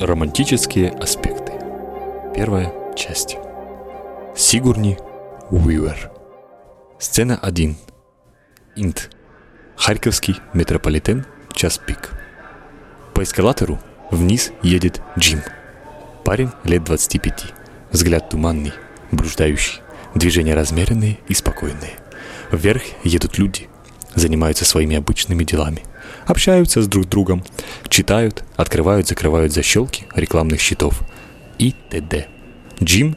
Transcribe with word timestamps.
Романтические 0.00 0.90
аспекты. 0.90 1.52
Первая 2.34 2.70
часть. 2.94 3.38
Сигурни 4.36 4.98
Уивер. 5.50 6.10
Сцена 6.98 7.38
1. 7.40 7.76
Инт. 8.76 9.10
Харьковский 9.74 10.36
метрополитен, 10.52 11.24
час 11.54 11.78
пик. 11.78 12.10
По 13.14 13.22
эскалатору 13.22 13.78
вниз 14.10 14.52
едет 14.62 15.00
Джим. 15.18 15.40
Парень 16.24 16.50
лет 16.64 16.84
25. 16.84 17.54
Взгляд 17.90 18.28
туманный, 18.28 18.74
блуждающий. 19.12 19.80
Движения 20.14 20.52
размеренные 20.52 21.20
и 21.26 21.32
спокойные. 21.32 21.94
Вверх 22.52 22.82
едут 23.02 23.38
люди. 23.38 23.70
Занимаются 24.16 24.64
своими 24.64 24.96
обычными 24.96 25.44
делами. 25.44 25.82
Общаются 26.26 26.82
с 26.82 26.88
друг 26.88 27.08
другом. 27.08 27.44
Читают, 27.88 28.42
открывают, 28.56 29.06
закрывают 29.06 29.52
защелки 29.52 30.06
рекламных 30.16 30.60
щитов. 30.60 31.02
И 31.58 31.72
т.д. 31.90 32.26
Джим 32.82 33.16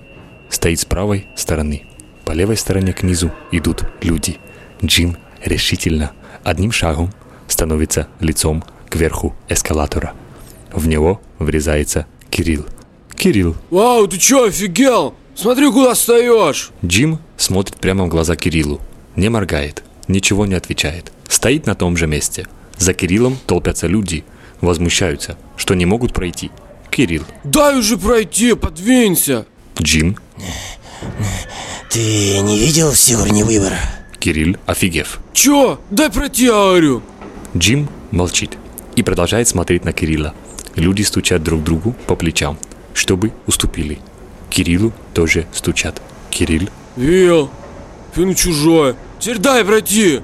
стоит 0.49 0.79
с 0.79 0.85
правой 0.85 1.27
стороны. 1.35 1.87
По 2.25 2.33
левой 2.33 2.57
стороне 2.57 2.93
к 2.93 3.01
низу 3.01 3.31
идут 3.51 3.83
люди. 4.01 4.37
Джим 4.83 5.17
решительно, 5.43 6.11
одним 6.43 6.71
шагом, 6.71 7.11
становится 7.47 8.07
лицом 8.19 8.63
кверху 8.89 9.35
эскалатора. 9.47 10.13
В 10.71 10.87
него 10.87 11.21
врезается 11.39 12.05
Кирилл. 12.29 12.65
Кирилл. 13.15 13.55
Вау, 13.69 14.07
ты 14.07 14.17
чё, 14.17 14.45
офигел? 14.45 15.15
Смотри, 15.35 15.71
куда 15.71 15.93
встаешь! 15.93 16.71
Джим 16.85 17.19
смотрит 17.37 17.77
прямо 17.77 18.05
в 18.05 18.09
глаза 18.09 18.35
Кириллу. 18.35 18.79
Не 19.15 19.29
моргает, 19.29 19.83
ничего 20.09 20.45
не 20.45 20.55
отвечает. 20.55 21.13
Стоит 21.29 21.65
на 21.65 21.75
том 21.75 21.95
же 21.95 22.07
месте. 22.07 22.47
За 22.77 22.93
Кириллом 22.93 23.37
толпятся 23.45 23.87
люди. 23.87 24.25
Возмущаются, 24.59 25.37
что 25.55 25.73
не 25.75 25.85
могут 25.85 26.13
пройти. 26.13 26.51
Кирилл. 26.89 27.23
Дай 27.45 27.77
уже 27.77 27.97
пройти, 27.97 28.53
подвинься! 28.55 29.45
Джим. 29.81 30.17
Ты 31.89 32.39
не 32.39 32.59
видел 32.59 32.93
Сигурни 32.93 33.43
Уивера? 33.43 33.79
Кирилл, 34.19 34.57
офигев. 34.65 35.19
Чё? 35.33 35.79
Дай 35.89 36.09
пройти, 36.09 36.45
я 36.45 36.51
говорю! 36.51 37.01
Джим 37.55 37.87
молчит 38.11 38.57
и 38.95 39.03
продолжает 39.03 39.47
смотреть 39.47 39.85
на 39.85 39.93
Кирилла. 39.93 40.33
Люди 40.75 41.03
стучат 41.03 41.41
друг 41.41 41.63
другу 41.63 41.95
по 42.05 42.15
плечам, 42.15 42.59
чтобы 42.93 43.31
уступили. 43.47 43.99
Кириллу 44.49 44.91
тоже 45.13 45.47
стучат. 45.53 46.01
Кирилл, 46.29 46.69
Вил, 46.95 47.49
ты 48.13 48.25
ну 48.25 48.33
чужой. 48.33 48.95
Теперь 49.19 49.37
дай 49.39 49.65
пройти! 49.65 50.21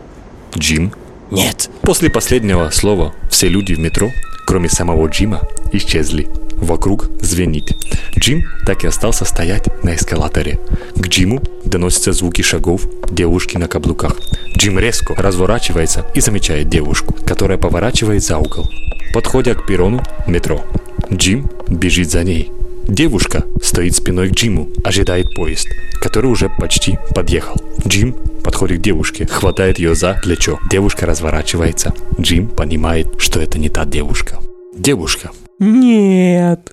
Джим. 0.57 0.93
Нет. 1.29 1.69
После 1.81 2.09
последнего 2.09 2.69
слова 2.69 3.13
все 3.29 3.49
люди 3.49 3.73
в 3.73 3.79
метро, 3.79 4.09
кроме 4.47 4.69
самого 4.69 5.07
Джима, 5.07 5.41
исчезли. 5.73 6.29
Вокруг 6.53 7.09
звенит. 7.19 7.73
Джим 8.17 8.45
так 8.66 8.85
и 8.85 8.88
остался 8.88 9.25
стоять 9.25 9.67
на 9.83 9.95
эскалаторе. 9.95 10.59
К 10.95 11.07
Джиму 11.07 11.41
доносятся 11.66 12.13
звуки 12.13 12.41
шагов 12.41 12.83
девушки 13.11 13.57
на 13.57 13.67
каблуках. 13.67 14.16
Джим 14.57 14.79
резко 14.79 15.13
разворачивается 15.16 16.05
и 16.16 16.21
замечает 16.21 16.69
девушку, 16.69 17.13
которая 17.25 17.57
поворачивает 17.57 18.23
за 18.23 18.38
угол. 18.38 18.69
Подходя 19.13 19.55
к 19.55 19.66
перрону 19.66 20.01
метро, 20.27 20.63
Джим 21.11 21.49
бежит 21.67 22.09
за 22.09 22.23
ней. 22.23 22.49
Девушка 22.88 23.43
стоит 23.61 23.95
спиной 23.95 24.29
к 24.29 24.33
Джиму, 24.33 24.69
ожидает 24.83 25.33
поезд, 25.35 25.67
который 25.99 26.27
уже 26.27 26.49
почти 26.49 26.97
подъехал. 27.13 27.57
Джим 27.85 28.16
подходит 28.45 28.77
к 28.77 28.81
девушке, 28.81 29.25
хватает 29.25 29.79
ее 29.79 29.95
за 29.95 30.19
плечо. 30.21 30.59
Девушка 30.69 31.07
разворачивается. 31.07 31.93
Джим 32.21 32.47
понимает, 32.47 33.07
что 33.17 33.41
это 33.41 33.57
не 33.57 33.69
та 33.69 33.85
девушка. 33.85 34.38
Девушка. 34.77 35.31
Нет. 35.57 36.71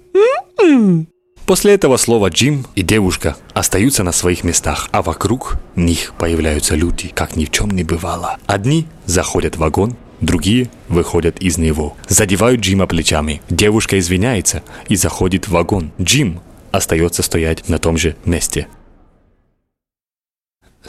После 1.46 1.72
этого 1.72 1.96
слова 1.96 2.28
Джим 2.28 2.66
и 2.74 2.82
девушка 2.82 3.36
остаются 3.54 4.04
на 4.04 4.12
своих 4.12 4.44
местах, 4.44 4.88
а 4.92 5.00
вокруг 5.00 5.56
них 5.74 6.12
появляются 6.18 6.74
люди, 6.74 7.08
как 7.08 7.36
ни 7.36 7.46
в 7.46 7.50
чем 7.50 7.70
не 7.70 7.84
бывало. 7.84 8.36
Одни 8.46 8.86
заходят 9.06 9.56
в 9.56 9.61
вагон, 9.61 9.96
другие 10.20 10.68
выходят 10.88 11.40
из 11.40 11.56
него. 11.56 11.96
Задевают 12.06 12.61
Джима 12.61 12.86
плечами. 12.86 13.40
Девушка 13.48 13.98
извиняется 13.98 14.62
и 14.88 14.96
заходит 14.96 15.48
в 15.48 15.52
вагон. 15.52 15.90
Джим 16.00 16.40
остается 16.70 17.22
стоять 17.22 17.68
на 17.68 17.78
том 17.78 17.96
же 17.96 18.14
месте. 18.27 18.66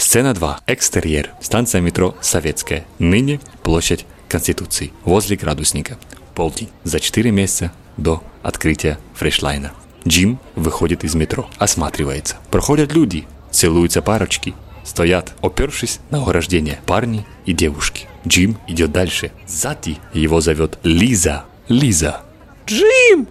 Сцена 0.04 0.34
2. 0.34 0.60
Экстерьер. 0.68 1.32
Станция 1.40 1.80
метро 1.80 2.14
Советская. 2.20 2.86
Ныне 3.00 3.40
площадь 3.64 4.06
Конституции. 4.28 4.92
Возле 5.06 5.38
градусника. 5.38 5.98
Полдень. 6.36 6.68
За 6.84 7.00
4 7.00 7.32
месяца 7.32 7.72
до 7.96 8.22
открытия 8.44 9.00
фрешлайна. 9.16 9.72
Джим 10.06 10.40
выходит 10.56 11.06
из 11.06 11.16
метро, 11.16 11.50
осматривается. 11.58 12.36
Проходят 12.52 12.92
люди, 12.92 13.24
целуются 13.50 14.02
парочки, 14.02 14.54
стоят, 14.84 15.34
опершись 15.42 16.02
на 16.10 16.22
ограждение, 16.22 16.82
парни 16.86 17.26
и 17.46 17.54
девушки. 17.54 18.08
Джим 18.28 18.58
идет 18.68 18.92
дальше. 18.92 19.32
Сзади 19.48 20.00
его 20.14 20.42
зовет 20.42 20.80
Лиза. 20.84 21.46
Лиза. 21.70 22.24
Джим! 22.68 23.30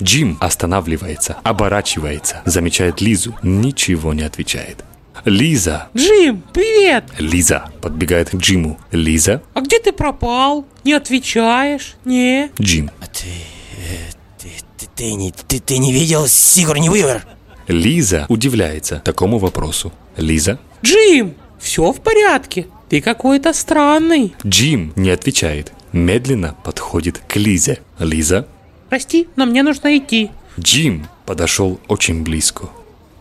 Джим 0.00 0.38
останавливается, 0.40 1.38
оборачивается, 1.42 2.40
замечает 2.44 3.00
Лизу, 3.00 3.34
ничего 3.42 4.14
не 4.14 4.22
отвечает. 4.22 4.84
Лиза. 5.24 5.88
Джим, 5.96 6.42
привет! 6.52 7.04
Лиза 7.18 7.70
подбегает 7.80 8.30
к 8.30 8.34
Джиму. 8.34 8.78
Лиза. 8.90 9.42
А 9.54 9.60
где 9.60 9.78
ты 9.78 9.92
пропал? 9.92 10.66
Не 10.84 10.92
отвечаешь? 10.92 11.96
Не? 12.04 12.50
Джим. 12.60 12.90
А 13.00 13.06
ты, 13.06 13.28
э, 13.28 14.12
ты, 14.38 14.50
ты, 14.76 14.86
ты 14.94 15.14
не, 15.14 15.32
ты, 15.32 15.60
ты 15.60 15.78
не 15.78 15.92
видел 15.92 16.26
Сигурни 16.26 16.90
Уивер? 16.90 17.26
Лиза 17.68 18.26
удивляется 18.28 19.00
такому 19.04 19.38
вопросу. 19.38 19.92
Лиза. 20.16 20.58
Джим, 20.82 21.34
все 21.58 21.92
в 21.92 22.00
порядке. 22.00 22.66
Ты 22.90 23.00
какой-то 23.00 23.52
странный. 23.54 24.34
Джим 24.46 24.92
не 24.96 25.10
отвечает. 25.10 25.72
Медленно 25.92 26.54
подходит 26.64 27.18
к 27.26 27.36
Лизе. 27.36 27.78
Лиза. 27.98 28.46
Прости, 28.90 29.28
но 29.36 29.46
мне 29.46 29.62
нужно 29.62 29.96
идти. 29.96 30.30
Джим 30.60 31.06
подошел 31.24 31.80
очень 31.88 32.22
близко. 32.22 32.68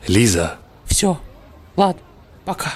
Лиза. 0.08 0.58
Все. 0.86 1.20
Ладно, 1.76 2.02
пока. 2.46 2.74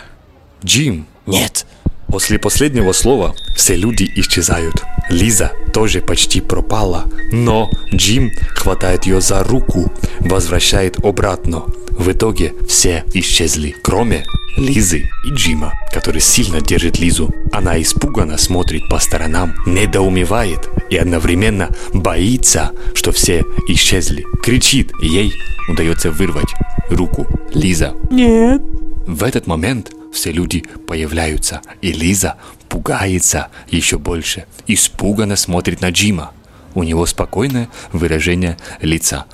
Джим. 0.64 1.06
Нет. 1.26 1.66
После 2.08 2.40
последнего 2.40 2.94
слова 2.94 3.36
все 3.56 3.76
люди 3.76 4.10
исчезают. 4.16 4.76
Лиза 5.10 5.52
тоже 5.74 6.02
почти 6.02 6.42
пропала, 6.42 7.06
но 7.32 7.70
Джим 7.94 8.32
хватает 8.56 9.06
ее 9.06 9.20
за 9.22 9.44
руку, 9.44 9.92
возвращает 10.22 11.04
обратно. 11.04 11.64
В 11.90 12.12
итоге 12.12 12.54
все 12.68 13.04
исчезли, 13.14 13.76
кроме 13.84 14.26
Лизы 14.56 15.10
и 15.26 15.34
Джима, 15.34 15.74
который 15.94 16.22
сильно 16.22 16.62
держит 16.62 16.98
Лизу. 16.98 17.34
Она 17.52 17.80
испуганно 17.82 18.38
смотрит 18.38 18.88
по 18.90 19.00
сторонам, 19.00 19.56
недоумевает 19.66 20.70
и 20.90 20.98
одновременно 20.98 21.70
боится, 21.94 22.72
что 22.94 23.12
все 23.12 23.44
исчезли. 23.68 24.26
Кричит, 24.42 24.92
ей 25.02 25.34
удается 25.70 26.10
вырвать 26.12 26.54
руку. 26.90 27.28
Лиза. 27.54 27.94
Нет. 28.10 28.62
В 29.08 29.24
этот 29.24 29.48
момент 29.48 29.94
все 30.12 30.34
люди 30.34 30.66
появляются, 30.86 31.62
и 31.82 31.94
Лиза 31.94 32.36
пугается 32.68 33.48
еще 33.70 33.98
больше. 33.98 34.46
Испуганно 34.68 35.38
смотрит 35.38 35.80
на 35.80 35.92
Джима. 35.92 36.34
У 36.76 36.84
него 36.84 37.06
спокойное 37.06 37.70
выражение 37.94 38.58
лица. 38.82 39.26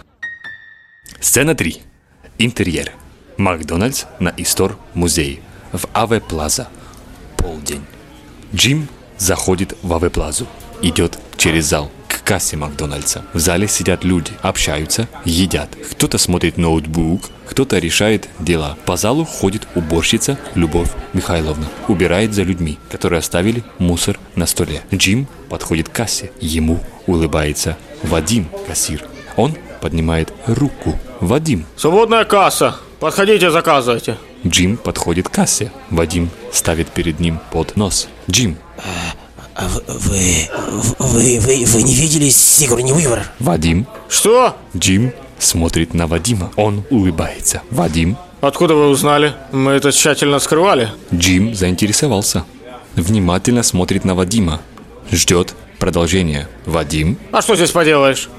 Сцена 1.19 1.55
3. 1.55 1.81
Интерьер. 2.37 2.91
Макдональдс 3.37 4.05
на 4.19 4.31
Истор 4.37 4.77
музее. 4.93 5.39
В 5.71 5.87
Аве 5.95 6.21
Плаза. 6.21 6.67
Полдень. 7.35 7.83
Джим 8.53 8.87
заходит 9.17 9.75
в 9.81 9.91
Аве 9.91 10.11
Плазу. 10.11 10.45
Идет 10.83 11.17
через 11.35 11.65
зал 11.65 11.89
к 12.07 12.23
кассе 12.23 12.57
Макдональдса. 12.57 13.25
В 13.33 13.39
зале 13.39 13.67
сидят 13.67 14.03
люди, 14.03 14.31
общаются, 14.43 15.09
едят. 15.25 15.75
Кто-то 15.91 16.19
смотрит 16.19 16.57
ноутбук, 16.57 17.23
кто-то 17.47 17.77
решает 17.77 18.29
дела. 18.39 18.77
По 18.85 18.97
залу 18.97 19.25
ходит 19.25 19.67
уборщица 19.75 20.37
Любовь 20.55 20.89
Михайловна. 21.13 21.67
Убирает 21.87 22.33
за 22.33 22.43
людьми, 22.43 22.79
которые 22.91 23.19
оставили 23.19 23.63
мусор 23.77 24.19
на 24.35 24.45
столе. 24.45 24.81
Джим 24.93 25.27
подходит 25.49 25.89
к 25.89 25.91
кассе. 25.91 26.31
Ему 26.39 26.79
улыбается 27.07 27.77
Вадим, 28.03 28.47
кассир. 28.67 29.05
Он 29.35 29.55
поднимает 29.81 30.33
руку. 30.47 30.99
Вадим. 31.19 31.65
Свободная 31.75 32.25
касса. 32.25 32.75
Подходите, 32.99 33.51
заказывайте. 33.51 34.17
Джим 34.45 34.77
подходит 34.77 35.29
к 35.29 35.31
кассе. 35.31 35.71
Вадим 35.89 36.29
ставит 36.51 36.89
перед 36.89 37.19
ним 37.19 37.39
под 37.51 37.75
нос. 37.75 38.07
Джим. 38.29 38.57
А 39.55 39.67
вы, 39.67 39.83
вы, 39.87 40.49
вы, 40.97 41.39
вы, 41.39 41.65
вы 41.65 41.83
не 41.83 41.93
видели 41.93 42.29
Сигурни 42.29 42.91
Уивер? 42.91 43.23
Вадим. 43.39 43.85
Что? 44.09 44.57
Джим 44.75 45.13
смотрит 45.43 45.93
на 45.93 46.07
Вадима. 46.07 46.51
Он 46.55 46.83
улыбается. 46.89 47.61
Вадим. 47.69 48.17
Откуда 48.41 48.75
вы 48.75 48.89
узнали? 48.89 49.33
Мы 49.51 49.71
это 49.71 49.91
тщательно 49.91 50.39
скрывали. 50.39 50.89
Джим 51.13 51.53
заинтересовался. 51.55 52.45
Внимательно 52.95 53.63
смотрит 53.63 54.05
на 54.05 54.15
Вадима. 54.15 54.61
Ждет 55.11 55.55
Продолжение. 55.83 56.47
Вадим. 56.65 57.17
А 57.33 57.41
что 57.41 57.57
здесь 57.57 57.71
поделаешь? 57.71 58.29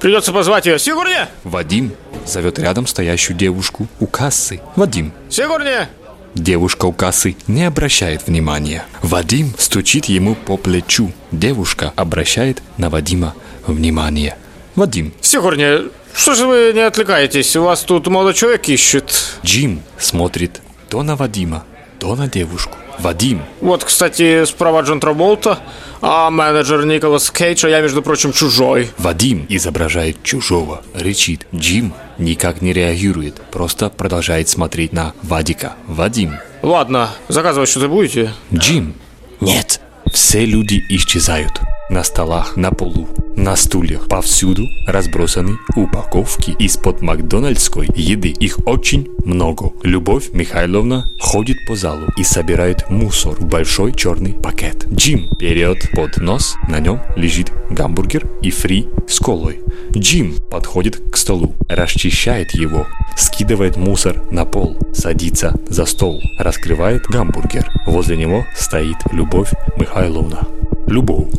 Придется 0.00 0.34
позвать 0.34 0.66
ее. 0.66 0.78
Сигурни! 0.78 1.16
Вадим 1.44 1.92
зовет 2.26 2.58
рядом 2.58 2.86
стоящую 2.86 3.38
девушку 3.38 3.88
у 4.00 4.06
кассы. 4.06 4.60
Вадим. 4.76 5.14
Сигурни! 5.30 5.88
Девушка 6.34 6.84
у 6.84 6.92
кассы 6.92 7.36
не 7.46 7.64
обращает 7.64 8.26
внимания. 8.26 8.84
Вадим 9.00 9.54
стучит 9.56 10.04
ему 10.04 10.34
по 10.34 10.58
плечу. 10.58 11.10
Девушка 11.32 11.94
обращает 11.96 12.62
на 12.76 12.90
Вадима 12.90 13.34
внимание. 13.66 14.36
Вадим. 14.74 15.14
Сигурни, 15.22 15.88
что 16.14 16.34
же 16.34 16.46
вы 16.46 16.72
не 16.74 16.80
отвлекаетесь? 16.80 17.56
У 17.56 17.62
вас 17.62 17.82
тут 17.82 18.06
молодой 18.08 18.34
человек 18.34 18.68
ищет. 18.68 19.38
Джим 19.44 19.82
смотрит 19.98 20.60
то 20.88 21.02
на 21.02 21.16
Вадима, 21.16 21.64
то 21.98 22.16
на 22.16 22.28
девушку. 22.28 22.76
Вадим. 23.00 23.42
Вот, 23.60 23.84
кстати, 23.84 24.44
справа 24.44 24.82
Джон 24.82 25.00
Траволта, 25.00 25.58
а 26.02 26.30
менеджер 26.30 26.84
Николас 26.84 27.30
Кейдж, 27.30 27.64
а 27.64 27.68
я, 27.68 27.80
между 27.80 28.02
прочим, 28.02 28.32
чужой. 28.32 28.90
Вадим 28.98 29.46
изображает 29.48 30.22
чужого, 30.22 30.82
рычит. 30.94 31.46
Джим 31.54 31.94
никак 32.18 32.60
не 32.60 32.72
реагирует, 32.72 33.40
просто 33.50 33.88
продолжает 33.88 34.48
смотреть 34.48 34.92
на 34.92 35.14
Вадика. 35.22 35.74
Вадим. 35.86 36.36
Ладно, 36.62 37.10
заказывать 37.28 37.70
что-то 37.70 37.88
будете? 37.88 38.32
Джим. 38.52 38.94
Нет. 39.40 39.80
Все 40.12 40.44
люди 40.44 40.84
исчезают. 40.90 41.60
На 41.90 42.04
столах, 42.04 42.56
на 42.56 42.70
полу, 42.70 43.08
на 43.34 43.56
стульях. 43.56 44.06
Повсюду 44.06 44.68
разбросаны 44.86 45.58
упаковки 45.74 46.52
из-под 46.52 47.02
макдональдской 47.02 47.88
еды. 47.96 48.28
Их 48.28 48.60
очень 48.64 49.08
много. 49.24 49.72
Любовь 49.82 50.30
Михайловна 50.32 51.10
ходит 51.18 51.56
по 51.66 51.74
залу 51.74 52.06
и 52.16 52.22
собирает 52.22 52.88
мусор 52.90 53.32
в 53.32 53.46
большой 53.46 53.92
черный 53.92 54.34
пакет. 54.34 54.86
Джим 54.88 55.28
берет 55.40 55.90
под 55.90 56.18
нос, 56.18 56.54
на 56.68 56.78
нем 56.78 57.00
лежит 57.16 57.52
гамбургер 57.70 58.24
и 58.40 58.52
фри 58.52 58.86
с 59.08 59.18
колой. 59.18 59.60
Джим 59.90 60.36
подходит 60.48 61.02
к 61.10 61.16
столу, 61.16 61.54
расчищает 61.68 62.52
его, 62.52 62.86
скидывает 63.16 63.76
мусор 63.76 64.22
на 64.30 64.44
пол, 64.44 64.78
садится 64.94 65.56
за 65.68 65.86
стол, 65.86 66.22
раскрывает 66.38 67.02
гамбургер. 67.06 67.68
Возле 67.86 68.16
него 68.16 68.46
стоит 68.54 68.98
Любовь 69.10 69.50
Михайловна. 69.76 70.46
Любовь. 70.86 71.30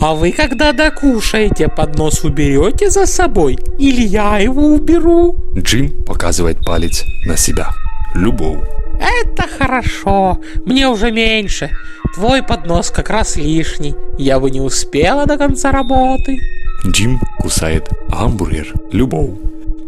А 0.00 0.14
вы 0.14 0.30
когда 0.30 0.72
докушаете, 0.72 1.68
поднос 1.68 2.22
уберете 2.24 2.88
за 2.88 3.06
собой? 3.06 3.58
Или 3.78 4.02
я 4.02 4.38
его 4.38 4.74
уберу? 4.74 5.36
Джим 5.56 6.04
показывает 6.04 6.64
палец 6.64 7.04
на 7.26 7.36
себя. 7.36 7.70
Любовь. 8.14 8.60
Это 9.00 9.48
хорошо, 9.48 10.38
мне 10.64 10.88
уже 10.88 11.10
меньше. 11.10 11.70
Твой 12.14 12.42
поднос 12.42 12.90
как 12.90 13.10
раз 13.10 13.36
лишний. 13.36 13.94
Я 14.18 14.38
бы 14.38 14.50
не 14.50 14.60
успела 14.60 15.26
до 15.26 15.36
конца 15.36 15.72
работы. 15.72 16.38
Джим 16.86 17.20
кусает 17.40 17.88
гамбургер. 18.08 18.72
Любовь. 18.92 19.30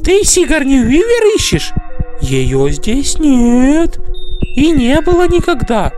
Ты 0.02 0.24
Сигарни 0.24 0.78
Вивер 0.78 1.36
ищешь? 1.36 1.72
Ее 2.20 2.70
здесь 2.70 3.18
нет. 3.18 4.00
И 4.56 4.72
не 4.72 5.00
было 5.02 5.28
никогда. 5.28 5.92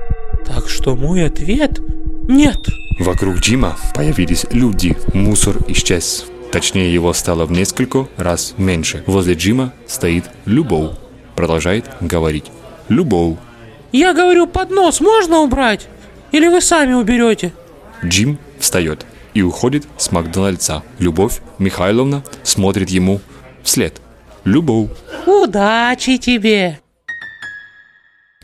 Так 0.47 0.69
что 0.69 0.97
мой 0.97 1.26
ответ– 1.26 1.81
нет. 2.29 2.58
Вокруг 3.03 3.39
Джима 3.39 3.77
появились 3.97 4.47
люди. 4.53 4.97
Мусор 5.13 5.57
исчез. 5.67 6.25
Точнее, 6.53 6.95
его 6.95 7.13
стало 7.13 7.47
в 7.47 7.51
несколько 7.51 8.07
раз 8.17 8.55
меньше. 8.59 9.03
Возле 9.09 9.35
Джима 9.35 9.73
стоит 9.89 10.27
Любовь. 10.45 10.93
Продолжает 11.35 11.85
говорить. 12.01 12.45
Любовь. 12.89 13.39
Я 13.91 14.15
говорю, 14.15 14.47
поднос 14.47 15.01
можно 15.01 15.39
убрать? 15.39 15.89
Или 16.31 16.47
вы 16.47 16.61
сами 16.61 16.93
уберете? 16.93 17.53
Джим 18.05 18.39
встает 18.61 19.05
и 19.35 19.43
уходит 19.43 19.89
с 19.97 20.13
Макдональдса. 20.13 20.85
Любовь 21.01 21.41
Михайловна 21.59 22.23
смотрит 22.45 22.89
ему 22.89 23.21
вслед. 23.65 24.01
Любовь. 24.45 24.91
Удачи 25.27 26.19
тебе! 26.19 26.79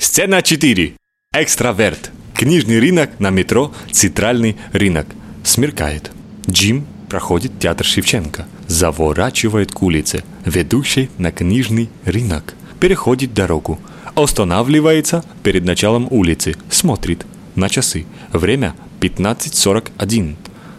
Сцена 0.00 0.42
4. 0.42 0.94
Экстраверт. 1.32 2.10
Книжный 2.38 2.78
рынок 2.78 3.18
на 3.18 3.30
метро 3.30 3.72
«Центральный 3.90 4.56
рынок». 4.72 5.08
Смеркает. 5.42 6.12
Джим 6.48 6.86
проходит 7.08 7.58
театр 7.58 7.84
Шевченко. 7.84 8.46
Заворачивает 8.68 9.72
к 9.72 9.82
улице, 9.82 10.22
ведущей 10.44 11.10
на 11.18 11.32
книжный 11.32 11.90
рынок. 12.04 12.54
Переходит 12.78 13.34
дорогу. 13.34 13.80
Останавливается 14.14 15.24
перед 15.42 15.64
началом 15.64 16.06
улицы. 16.10 16.54
Смотрит 16.70 17.26
на 17.56 17.68
часы. 17.68 18.06
Время 18.32 18.76
15.41. 19.00 20.36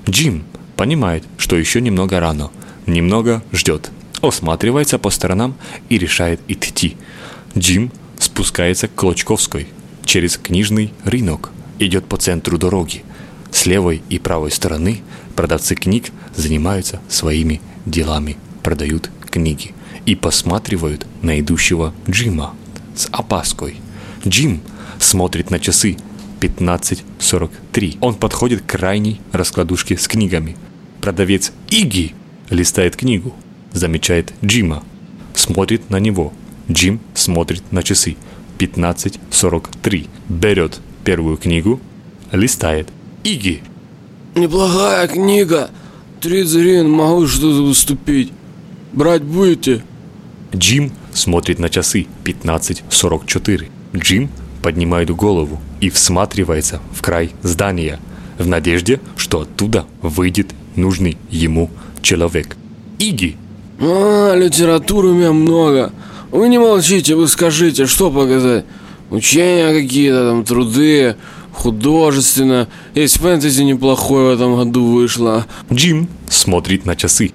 Джим 0.10 0.46
понимает, 0.78 1.26
что 1.38 1.58
еще 1.58 1.82
немного 1.82 2.22
рано. 2.22 2.52
Немного 2.86 3.44
ждет. 3.52 3.92
Осматривается 4.22 4.98
по 4.98 5.10
сторонам 5.10 5.56
и 5.90 5.98
решает 5.98 6.40
идти. 6.48 6.96
Джим 7.58 7.92
спускается 8.18 8.88
к 8.88 8.96
Клочковской 8.96 9.68
через 10.10 10.40
книжный 10.40 10.92
рынок. 11.04 11.52
Идет 11.78 12.06
по 12.06 12.18
центру 12.18 12.58
дороги. 12.58 13.04
С 13.52 13.68
левой 13.68 14.02
и 14.10 14.18
правой 14.18 14.50
стороны 14.50 15.02
продавцы 15.36 15.76
книг 15.76 16.06
занимаются 16.36 17.00
своими 17.08 17.62
делами, 17.86 18.36
продают 18.64 19.12
книги 19.30 19.76
и 20.08 20.16
посматривают 20.16 21.06
на 21.22 21.40
идущего 21.40 21.94
Джима 22.10 22.56
с 22.96 23.08
опаской. 23.12 23.76
Джим 24.28 24.62
смотрит 24.98 25.52
на 25.52 25.60
часы 25.60 25.96
15.43. 26.42 27.98
Он 28.02 28.16
подходит 28.16 28.64
к 28.64 28.66
крайней 28.66 29.22
раскладушке 29.32 29.96
с 29.96 30.08
книгами. 30.08 30.58
Продавец 31.02 31.52
Иги 31.70 32.16
листает 32.50 32.96
книгу, 32.96 33.36
замечает 33.74 34.34
Джима, 34.44 34.84
смотрит 35.36 35.92
на 35.92 35.98
него. 35.98 36.34
Джим 36.68 37.00
смотрит 37.14 37.72
на 37.72 37.84
часы 37.84 38.18
15.43. 38.60 40.08
Берет 40.28 40.80
первую 41.04 41.38
книгу, 41.38 41.80
листает. 42.32 42.90
Иги. 43.24 43.64
Неплохая 44.36 45.08
книга. 45.08 45.72
30 46.22 46.56
гривен 46.56 46.90
могу 46.90 47.26
что-то 47.28 47.64
выступить. 47.64 48.32
Брать 48.92 49.24
будете? 49.24 49.84
Джим 50.54 50.92
смотрит 51.14 51.60
на 51.60 51.70
часы 51.70 52.08
15.44. 52.26 53.68
Джим 53.96 54.30
поднимает 54.62 55.10
голову 55.10 55.60
и 55.80 55.90
всматривается 55.90 56.82
в 56.94 57.02
край 57.02 57.32
здания 57.42 58.00
в 58.38 58.48
надежде, 58.48 59.00
что 59.16 59.42
оттуда 59.42 59.86
выйдет 60.02 60.48
нужный 60.76 61.18
ему 61.30 61.70
человек. 62.02 62.58
Иги. 63.00 63.38
А, 63.80 64.36
литературы 64.36 65.10
у 65.10 65.14
меня 65.14 65.32
много. 65.32 65.94
Вы 66.32 66.50
не 66.50 66.60
молчите, 66.60 67.16
вы 67.16 67.28
скажите, 67.28 67.88
что 67.88 68.12
показать? 68.12 68.66
Учения 69.10 69.74
какие-то 69.74 70.30
там, 70.30 70.46
труды, 70.46 71.16
художественно. 71.52 72.68
Есть 72.94 73.18
фэнтези 73.18 73.64
неплохое 73.64 74.30
в 74.30 74.40
этом 74.40 74.56
году 74.56 74.86
вышло. 74.86 75.48
Джим 75.74 76.08
смотрит 76.30 76.86
на 76.86 76.96
часы. 76.96 77.32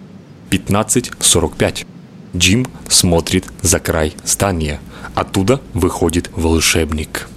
15.45. 0.51 1.87
Джим 2.37 2.67
смотрит 2.89 3.45
за 3.63 3.81
край 3.81 4.15
здания. 4.25 4.81
Оттуда 5.17 5.61
выходит 5.73 6.31
волшебник. 6.35 7.29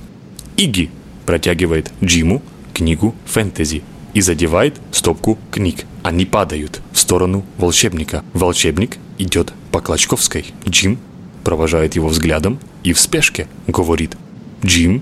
Иги 0.56 0.92
протягивает 1.26 1.92
Джиму 2.04 2.44
книгу 2.74 3.16
фэнтези 3.26 3.82
и 4.14 4.22
задевает 4.22 4.76
стопку 4.92 5.40
книг. 5.50 5.86
Они 6.04 6.26
падают 6.26 6.82
в 6.92 7.00
сторону 7.00 7.44
волшебника. 7.58 8.24
Волшебник 8.34 8.98
идет 9.18 9.54
по 9.72 9.82
Клочковской. 9.82 10.46
Джим 10.68 11.00
провожает 11.48 11.96
его 11.96 12.10
взглядом 12.10 12.60
и 12.84 12.92
в 12.92 13.00
спешке 13.00 13.48
говорит 13.68 14.18
«Джим, 14.66 15.02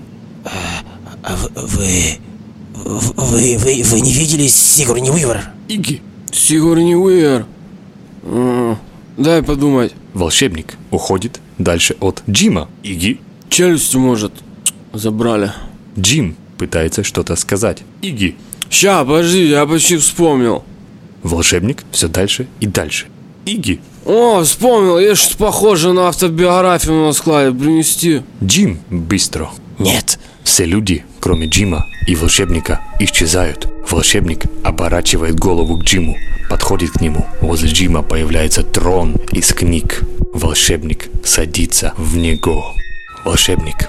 А 1.24 1.36
вы... 1.56 2.18
Вы, 2.72 3.58
вы, 3.58 3.82
вы 3.82 4.00
не 4.00 4.12
видели 4.12 4.46
Сигурни 4.46 5.10
Уивер? 5.10 5.40
Иги». 5.66 6.00
Сигурни 6.30 6.94
Уивер. 6.94 7.46
Дай 9.16 9.42
подумать. 9.42 9.92
Волшебник 10.14 10.76
уходит 10.92 11.40
дальше 11.58 11.96
от 11.98 12.22
Джима. 12.30 12.68
Иги. 12.84 13.18
Челюстью, 13.48 13.98
может, 13.98 14.32
забрали. 14.92 15.50
Джим 15.98 16.36
пытается 16.58 17.02
что-то 17.02 17.34
сказать. 17.34 17.82
Иги. 18.02 18.36
Ща, 18.70 19.04
подожди, 19.04 19.48
я 19.48 19.66
почти 19.66 19.96
вспомнил. 19.96 20.62
Волшебник 21.24 21.82
все 21.90 22.06
дальше 22.06 22.46
и 22.60 22.66
дальше. 22.68 23.06
Иги. 23.46 23.80
О, 24.04 24.42
вспомнил, 24.42 24.98
есть 24.98 25.22
что-то 25.22 25.44
похоже 25.44 25.92
на 25.92 26.08
автобиографию 26.08 27.06
на 27.06 27.12
складе. 27.12 27.56
Принести. 27.56 28.22
Джим 28.42 28.80
быстро. 28.90 29.50
Нет. 29.78 30.18
Все 30.42 30.64
люди, 30.64 31.04
кроме 31.20 31.46
Джима 31.46 31.86
и 32.08 32.16
волшебника, 32.16 32.80
исчезают. 32.98 33.68
Волшебник 33.88 34.46
оборачивает 34.64 35.38
голову 35.38 35.78
к 35.78 35.84
Джиму, 35.84 36.16
подходит 36.50 36.90
к 36.90 37.00
нему. 37.00 37.24
Возле 37.40 37.70
Джима 37.70 38.02
появляется 38.02 38.64
трон 38.64 39.14
из 39.30 39.52
книг. 39.52 40.02
Волшебник 40.32 41.08
садится 41.24 41.94
в 41.96 42.16
него. 42.16 42.74
Волшебник. 43.24 43.88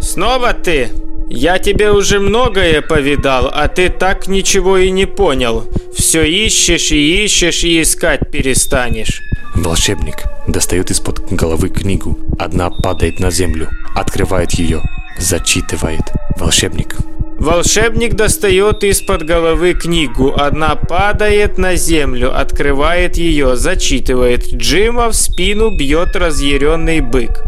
Снова 0.00 0.52
ты? 0.52 0.90
Я 1.30 1.58
тебе 1.58 1.90
уже 1.90 2.20
многое 2.20 2.80
повидал, 2.80 3.50
а 3.52 3.68
ты 3.68 3.90
так 3.90 4.28
ничего 4.28 4.78
и 4.78 4.90
не 4.90 5.06
понял. 5.06 5.64
Все 5.94 6.24
ищешь 6.24 6.90
и 6.90 7.24
ищешь 7.24 7.64
и 7.64 7.82
искать 7.82 8.30
перестанешь. 8.30 9.20
Волшебник 9.54 10.22
достает 10.46 10.90
из-под 10.90 11.20
головы 11.30 11.68
книгу. 11.68 12.18
Одна 12.38 12.70
падает 12.70 13.20
на 13.20 13.30
землю, 13.30 13.68
открывает 13.94 14.52
ее, 14.52 14.82
зачитывает. 15.18 16.02
Волшебник. 16.38 16.96
Волшебник 17.38 18.14
достает 18.14 18.82
из-под 18.82 19.24
головы 19.24 19.74
книгу. 19.74 20.32
Одна 20.34 20.76
падает 20.76 21.58
на 21.58 21.76
землю, 21.76 22.36
открывает 22.36 23.16
ее, 23.16 23.54
зачитывает. 23.56 24.52
Джима 24.54 25.08
в 25.08 25.14
спину 25.14 25.70
бьет 25.76 26.16
разъяренный 26.16 27.00
бык. 27.00 27.42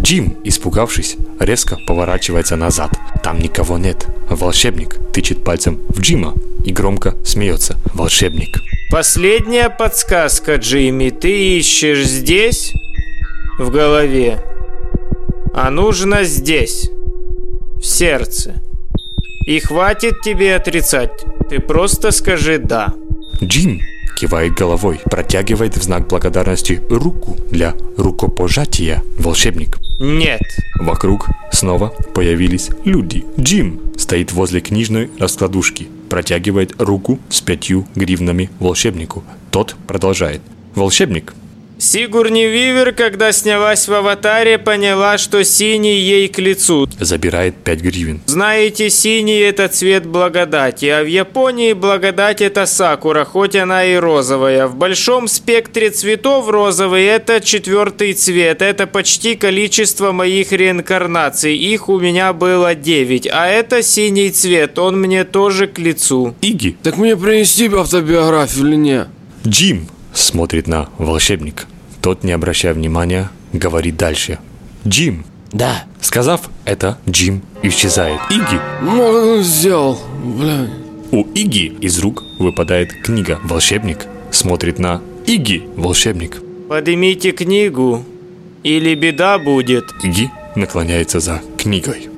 Джим, 0.00 0.36
испугавшись, 0.44 1.16
резко 1.38 1.78
поворачивается 1.86 2.56
назад. 2.56 2.90
Там 3.22 3.38
никого 3.38 3.78
нет. 3.78 4.06
Волшебник 4.28 4.96
тычет 5.12 5.44
пальцем 5.44 5.80
в 5.88 6.00
Джима 6.00 6.34
и 6.64 6.72
громко 6.72 7.14
смеется. 7.24 7.76
Волшебник. 7.94 8.60
Последняя 8.90 9.70
подсказка, 9.70 10.56
Джимми. 10.56 11.10
Ты 11.10 11.58
ищешь 11.58 12.06
здесь, 12.06 12.72
в 13.58 13.70
голове, 13.70 14.42
а 15.54 15.70
нужно 15.70 16.24
здесь, 16.24 16.90
в 17.76 17.84
сердце. 17.84 18.62
И 19.46 19.58
хватит 19.58 20.20
тебе 20.22 20.54
отрицать. 20.54 21.24
Ты 21.50 21.58
просто 21.58 22.10
скажи 22.12 22.58
«да». 22.58 22.94
Джим 23.42 23.80
кивает 24.16 24.54
головой, 24.54 25.00
протягивает 25.04 25.76
в 25.76 25.82
знак 25.82 26.08
благодарности 26.08 26.80
руку 26.90 27.36
для 27.50 27.74
рукопожатия. 27.96 29.02
Волшебник. 29.18 29.78
Нет. 30.00 30.42
Вокруг 30.80 31.28
снова 31.52 31.88
появились 32.14 32.70
люди. 32.84 33.24
Джим 33.38 33.80
стоит 33.96 34.32
возле 34.32 34.60
книжной 34.60 35.10
раскладушки, 35.18 35.88
протягивает 36.08 36.80
руку 36.80 37.18
с 37.28 37.40
пятью 37.40 37.86
гривнами 37.94 38.50
волшебнику. 38.58 39.22
Тот 39.50 39.76
продолжает. 39.86 40.40
Волшебник. 40.74 41.34
Сигурни 41.82 42.46
Вивер, 42.46 42.92
когда 42.92 43.32
снялась 43.32 43.88
в 43.88 43.92
«Аватаре», 43.92 44.56
поняла, 44.56 45.18
что 45.18 45.42
синий 45.42 45.98
ей 45.98 46.28
к 46.28 46.38
лицу. 46.38 46.88
Забирает 47.00 47.56
5 47.56 47.80
гривен. 47.80 48.20
Знаете, 48.26 48.88
синий– 48.88 49.40
это 49.40 49.66
цвет 49.66 50.06
благодати, 50.06 50.86
а 50.86 51.02
в 51.02 51.08
Японии 51.08 51.72
благодать– 51.72 52.40
это 52.40 52.66
сакура, 52.66 53.24
хоть 53.24 53.56
она 53.56 53.84
и 53.84 53.96
розовая. 53.96 54.68
В 54.68 54.76
большом 54.76 55.26
спектре 55.26 55.90
цветов 55.90 56.48
розовый– 56.48 57.04
это 57.04 57.40
четвертый 57.40 58.12
цвет, 58.12 58.62
это 58.62 58.86
почти 58.86 59.34
количество 59.34 60.12
моих 60.12 60.52
реинкарнаций, 60.52 61.56
их 61.56 61.88
у 61.88 61.98
меня 61.98 62.32
было 62.32 62.76
9, 62.76 63.26
а 63.26 63.48
это 63.48 63.82
синий 63.82 64.30
цвет, 64.30 64.78
он 64.78 65.00
мне 65.00 65.24
тоже 65.24 65.66
к 65.66 65.80
лицу. 65.80 66.36
Иги. 66.42 66.76
Так 66.84 66.96
мне 66.96 67.16
принести 67.16 67.66
автобиографию 67.66 68.68
или 68.68 68.76
не? 68.76 69.06
Джим 69.44 69.88
смотрит 70.12 70.66
на 70.66 70.88
волшебника. 70.98 71.64
Тот, 72.00 72.24
не 72.24 72.32
обращая 72.32 72.74
внимания, 72.74 73.30
говорит 73.52 73.96
дальше. 73.96 74.38
Джим. 74.86 75.24
Да. 75.52 75.84
Сказав 76.00 76.50
это, 76.64 76.98
Джим 77.08 77.42
исчезает. 77.62 78.20
Иги. 78.30 78.60
Ну, 78.82 79.42
сделал, 79.42 79.98
бля. 80.24 80.68
У 81.10 81.24
Иги 81.34 81.76
из 81.80 81.98
рук 81.98 82.24
выпадает 82.38 82.92
книга. 83.02 83.38
Волшебник 83.44 84.06
смотрит 84.30 84.78
на 84.78 85.00
Иги. 85.26 85.62
Волшебник. 85.76 86.42
Поднимите 86.68 87.32
книгу, 87.32 88.04
или 88.62 88.94
беда 88.94 89.38
будет. 89.38 89.84
Иги 90.02 90.30
наклоняется 90.56 91.20
за 91.20 91.42
книгой. 91.58 92.08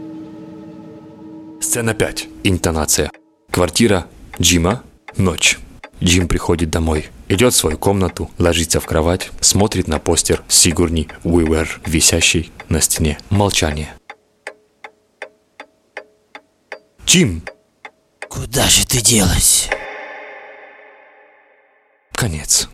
Сцена 1.61 1.95
5. 1.95 2.29
Интонация. 2.45 3.11
Квартира 3.51 4.07
Джима. 4.41 4.83
Ночь. 5.17 5.59
Джим 6.05 6.29
приходит 6.29 6.69
домой, 6.71 7.07
идет 7.29 7.55
в 7.55 7.57
свою 7.57 7.79
комнату, 7.79 8.31
ложится 8.37 8.79
в 8.79 8.87
кровать, 8.87 9.31
смотрит 9.41 9.89
на 9.89 9.99
постер 9.99 10.43
Сигурни 10.49 11.09
Уивер, 11.23 11.81
висящий 11.87 12.53
на 12.69 12.83
стене. 12.83 13.19
Молчание. 13.31 13.95
Джим. 17.07 17.43
Куда 18.29 18.69
же 18.69 18.87
ты 18.87 19.01
делась? 19.01 19.71
Конец. 22.13 22.69